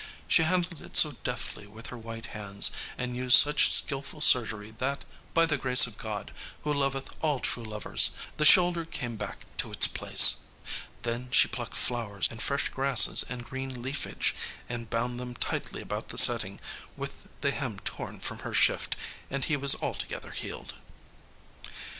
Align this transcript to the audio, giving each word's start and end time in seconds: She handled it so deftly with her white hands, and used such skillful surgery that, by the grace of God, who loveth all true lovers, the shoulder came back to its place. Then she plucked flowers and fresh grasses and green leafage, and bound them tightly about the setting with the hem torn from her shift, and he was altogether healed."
She 0.27 0.41
handled 0.41 0.81
it 0.81 0.97
so 0.97 1.11
deftly 1.23 1.67
with 1.67 1.91
her 1.93 1.95
white 1.97 2.25
hands, 2.33 2.71
and 2.97 3.15
used 3.15 3.35
such 3.37 3.71
skillful 3.71 4.19
surgery 4.19 4.71
that, 4.79 5.05
by 5.35 5.45
the 5.45 5.59
grace 5.59 5.85
of 5.85 5.99
God, 5.99 6.31
who 6.63 6.73
loveth 6.73 7.11
all 7.23 7.39
true 7.39 7.63
lovers, 7.63 8.09
the 8.37 8.43
shoulder 8.43 8.83
came 8.83 9.15
back 9.15 9.45
to 9.57 9.71
its 9.71 9.85
place. 9.87 10.37
Then 11.03 11.29
she 11.29 11.47
plucked 11.47 11.75
flowers 11.75 12.27
and 12.31 12.41
fresh 12.41 12.69
grasses 12.69 13.23
and 13.29 13.45
green 13.45 13.83
leafage, 13.83 14.33
and 14.67 14.89
bound 14.89 15.19
them 15.19 15.35
tightly 15.35 15.83
about 15.83 16.07
the 16.07 16.17
setting 16.17 16.59
with 16.97 17.27
the 17.41 17.51
hem 17.51 17.77
torn 17.81 18.19
from 18.19 18.39
her 18.39 18.55
shift, 18.55 18.95
and 19.29 19.45
he 19.45 19.55
was 19.55 19.75
altogether 19.83 20.31
healed." 20.31 20.73